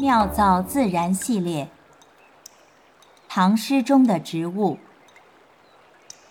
[0.00, 1.70] 妙造自然系列，
[3.28, 4.78] 唐诗中的植物。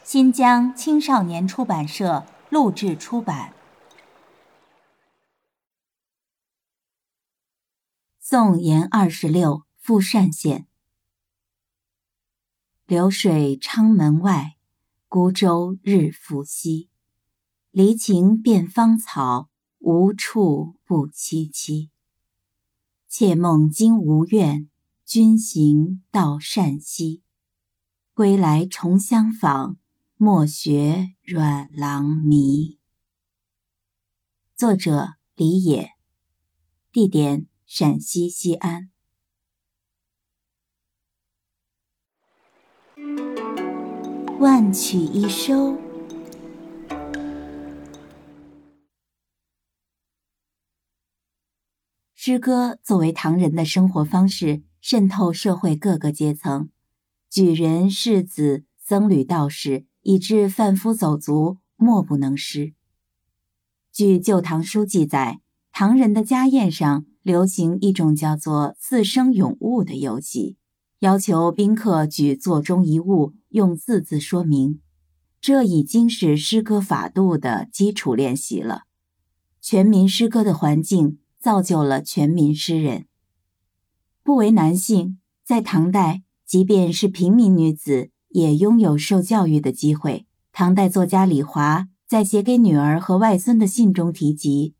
[0.03, 3.53] 新疆青少年出版社录制出版。
[8.19, 10.65] 宋延二十六赴善县。
[12.87, 14.55] 流水昌门外，
[15.07, 16.89] 孤舟日复西。
[17.69, 21.91] 离情遍芳草，无处不萋萋。
[23.09, 24.69] 妾梦今无怨，
[25.03, 27.23] 君行到善西。
[28.13, 29.77] 归来重相访，
[30.15, 32.77] 莫学阮郎迷。
[34.55, 35.93] 作者李野，
[36.91, 38.91] 地点陕西西安。
[44.39, 45.88] 万曲一收。
[52.21, 56.67] 诗歌作为唐人的生活方式，渗透社会各个阶层，
[57.29, 62.73] 举人、士子、僧侣、道士，以至贩夫走卒，莫不能诗。
[63.93, 65.39] 据《旧唐书》记载，
[65.71, 70.57] 唐人的家宴上流行一种叫做“四声咏物”的游戏，
[70.99, 74.81] 要求宾客举座中一物，用字字说明。
[75.39, 78.81] 这已经是诗歌法度的基础练习了。
[79.61, 81.19] 全民诗歌的环境。
[81.39, 83.05] 造就了全民诗人。
[84.21, 90.25] 不为男性，在唐代，即便是平民女子，也拥有受教育的机会。
[90.51, 94.75] 唐代作家李华在写给女儿和外孙的信中提及：“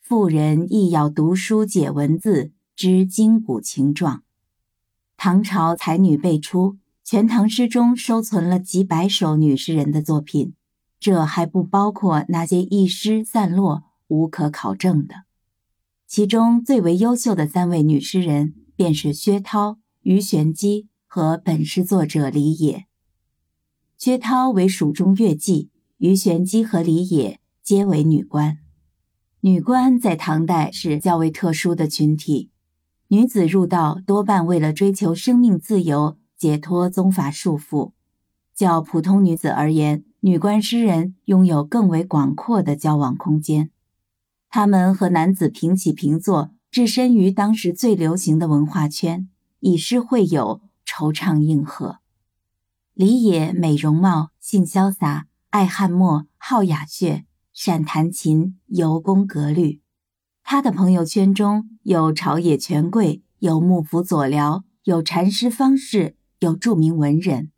[0.00, 4.22] 妇人亦要读书解文字，知今古情状。”
[5.18, 10.54] 唐朝才女辈出，《全唐诗》中收存了几百首女诗人的作品，
[11.00, 15.25] 这还不包括那些一诗散落、无可考证的。
[16.06, 22.86] 其中最为优秀的三位女诗人，便是薛涛、鱼玄机和本诗作者李野。
[23.98, 28.58] 薛涛为蜀中乐妓，鱼玄机和李野皆为女官。
[29.40, 32.50] 女官在唐代是较为特殊的群体，
[33.08, 37.90] 女子入道多半为了追求生命自由、解脱宗法束缚。
[38.54, 43.70] 较普通女子而言，女官诗人拥有更为广阔的交往空间。
[44.48, 49.28] 他们和男子平起平坐，置身于当时最流行的文化圈，
[49.60, 51.98] 以诗会友，惆怅应和。
[52.94, 59.82] 李野美容貌，性潇洒，爱翰墨，好雅谑，善弹琴，尤工格律。
[60.42, 67.50] 他的朋友圈中有朝野权贵，有幕府佐僚，有禅师方士，有著名文人，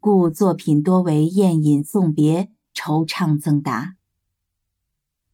[0.00, 3.96] 故作品多为宴饮送别，惆怅赠答。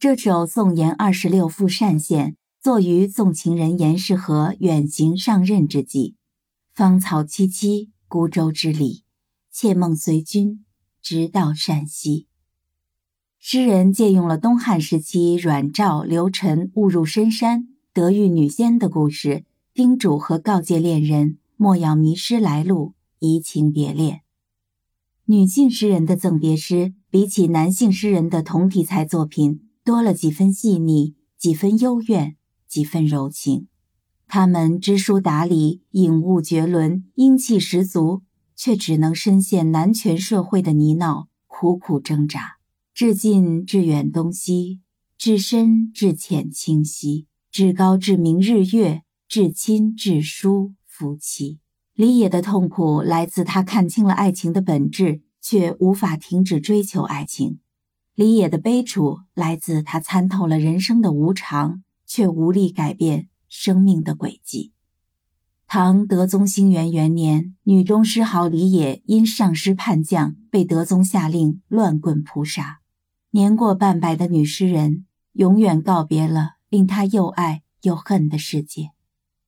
[0.03, 2.31] 这首《宋延二十六赴单县》
[2.61, 6.17] 作于送情人严世和远行上任之际，
[6.75, 9.05] 芳草萋萋，孤舟之里，
[9.53, 10.65] 妾梦随君，
[11.01, 12.27] 直到陕西。
[13.39, 24.23] 诗人借用了东汉时期阮肇、刘晨误入深山得遇女仙的故事，叮嘱和告诫恋人莫要迷失来路，移情别恋。
[25.27, 29.69] 女性诗人的赠别诗，比起男性诗人的同题材作品。
[29.85, 32.37] 多了几分细腻，几分幽怨，
[32.69, 33.67] 几分柔情。
[34.29, 38.23] 他们知书达理，颖悟绝伦，英气十足，
[38.55, 42.59] 却只能深陷男权社会的泥淖，苦苦挣扎。
[42.95, 44.81] 至近至远东西，
[45.19, 51.59] 至深至浅清晰，至高至明日月，至亲至疏夫妻。
[51.95, 57.59] 李野的痛苦来自他看清了爱情的本质，却无法停止追求爱情。
[58.15, 64.73] 李野的悲楚来自他参透了人生的无常，却无力改变生命的轨迹。
[65.67, 72.81] 唐德宗兴元元年，女中诗豪李野因上失叛将，被德宗下令乱棍扑杀。
[73.31, 78.91] 年过半百的女诗人，永远告别了令她又爱又恨的世界。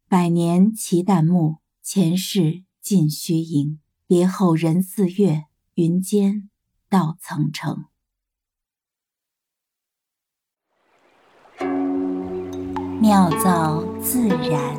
[0.09, 3.81] 百年齐旦暮，前世尽虚盈。
[4.07, 5.45] 别后人似月，
[5.75, 6.49] 云间
[6.89, 7.85] 道曾成。
[13.07, 14.79] 妙造自然，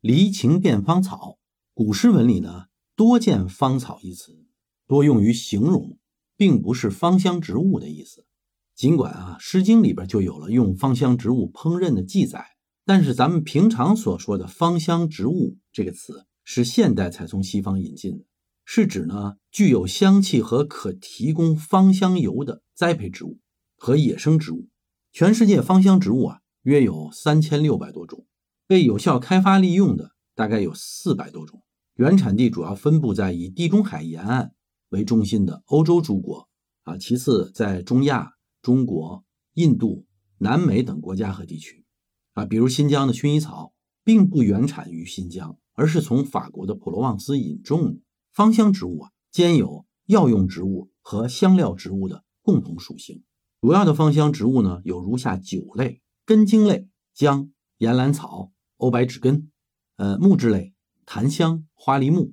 [0.00, 1.38] 离情变芳草。
[1.72, 2.64] 古诗文里呢，
[2.96, 4.48] 多见“芳草”一词，
[4.88, 5.96] 多用于形容，
[6.36, 8.26] 并不是芳香植物的意思。
[8.74, 18.24] 尽管啊，《诗经》里边就有了用芳香植物烹饪的记载，但是咱们平常所说的“芳香植物”这个词，是现代才从西方引进的。
[18.68, 23.38] 是指呢具有香气和可提供芳香油的栽培植物
[23.78, 24.68] 和野生植物，
[25.12, 28.26] 全世界芳香植物啊，约有三千六百多种，
[28.66, 31.62] 被有效开发利用的大概有四百多种。
[31.94, 34.52] 原产地主要分布在以地中海沿岸
[34.90, 36.50] 为中心的欧洲诸国
[36.82, 39.24] 啊，其次在中亚、中国、
[39.54, 40.04] 印度、
[40.36, 41.86] 南美等国家和地区
[42.34, 43.72] 啊，比如新疆的薰衣草，
[44.04, 48.02] 并不原产于新疆，而是从法国的普罗旺斯引种。
[48.34, 53.22] 芳香植物啊，兼有药用植物和香料植物的共同属性。
[53.60, 59.50] 主要的芳香植物呢，有如下九类：根茎类姜、岩兰草、欧白芷根；
[59.96, 60.72] 呃，木质类
[61.04, 62.32] 檀香、花梨木；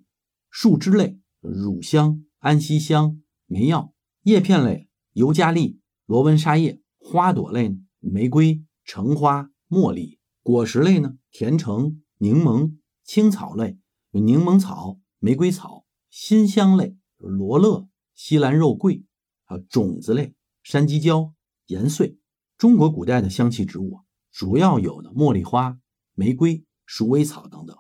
[0.50, 3.92] 树枝类乳香、安息香、梅药；
[4.22, 13.78] 叶片类尤加利、罗纹沙叶；花朵类玫瑰、橙花、茉莉；果实类呢，甜橙、柠檬；青草类
[14.12, 15.83] 有柠檬草、玫瑰草。
[16.16, 19.04] 辛香类罗勒、西兰肉桂，
[19.46, 21.34] 啊，种子类山鸡椒、
[21.66, 22.20] 盐穗。
[22.56, 24.02] 中国古代的香气植物
[24.32, 25.80] 主要有的茉莉花、
[26.14, 27.76] 玫瑰、鼠尾草等等，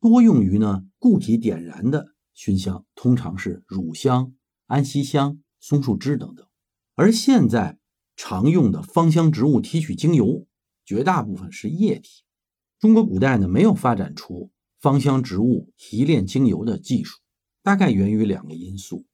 [0.00, 4.32] 多用于呢固体点燃的熏香，通常是乳香、
[4.64, 6.46] 安息香、松树枝等等。
[6.94, 7.78] 而现在
[8.16, 10.46] 常用的芳香植物提取精油，
[10.86, 12.24] 绝大部分是液体。
[12.80, 14.50] 中国古代呢没有发展出
[14.80, 17.18] 芳香植物提炼精油的技术。
[17.66, 19.06] 大概源于两个因素：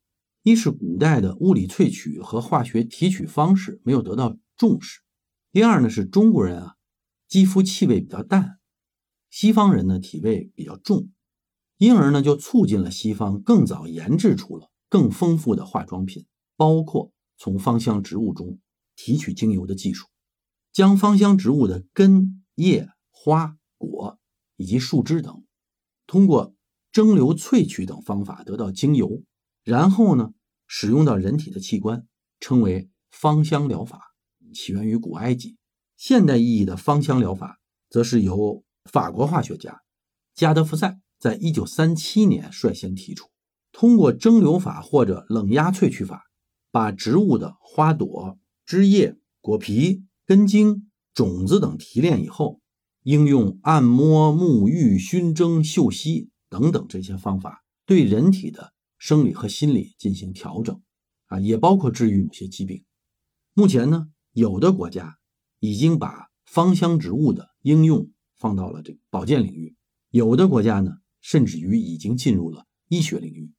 [0.43, 5.00] 一是古代的物理萃取和化学提取方式没有得到重视；
[5.52, 6.76] 第二呢是中国人啊
[7.26, 8.58] 肌肤气味比较淡，
[9.31, 11.08] 西方人呢体味比较重，
[11.78, 18.60] 因而呢就促进了西方更早研制出了更丰富的化妆品，包括从芳香植物中
[18.94, 20.08] 提取精油的技术，
[20.75, 24.19] 将芳香植物的根、叶、花、果
[24.56, 25.43] 以及树枝等
[26.06, 26.55] 通过。
[26.92, 29.22] 蒸馏、萃取等方法得到精油，
[29.64, 30.34] 然后呢，
[30.66, 32.06] 使用到人体的器官，
[32.38, 34.14] 称为芳香疗法，
[34.52, 35.56] 起源于古埃及。
[35.96, 37.58] 现代意义的芳香疗法，
[37.88, 39.80] 则是由法国化学家
[40.34, 43.30] 加德福塞在一九三七年率先提出，
[43.70, 46.24] 通过蒸馏法或者冷压萃取法，
[46.70, 52.60] 把植物的花朵、枝叶、果皮、根茎、种子等提炼以后，
[53.04, 56.31] 应用按摩、沐浴、熏蒸、嗅吸。
[56.52, 60.82] 等等这些方法对人体的生理和心理进行调整，
[61.28, 62.84] 啊，也包括治愈某些疾病。
[63.54, 65.16] 目前呢，有的国家
[65.60, 69.75] 已经把芳香植物的应用放到了这个保健领域，
[70.10, 73.50] 有的国家呢，甚至于已经进入了医学领域。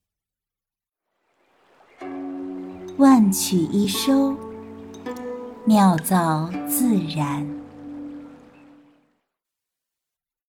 [3.00, 4.38] 万曲一收，
[5.66, 7.62] 妙造自然。